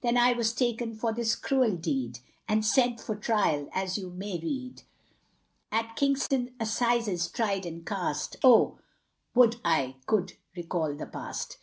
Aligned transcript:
Then 0.00 0.16
I 0.16 0.32
was 0.32 0.54
taken 0.54 0.94
for 0.94 1.12
this 1.12 1.36
cruel 1.36 1.76
deed, 1.76 2.20
And 2.48 2.64
sent 2.64 2.98
for 2.98 3.14
trial, 3.14 3.68
as 3.74 3.98
you 3.98 4.08
may 4.08 4.38
read; 4.38 4.80
At 5.70 5.96
Kingston 5.96 6.54
assizes, 6.58 7.28
tried 7.28 7.66
and 7.66 7.84
cast, 7.84 8.36
Oh, 8.42 8.78
would 9.34 9.56
I 9.66 9.96
could 10.06 10.38
recall 10.56 10.94
the 10.94 11.04
past. 11.04 11.58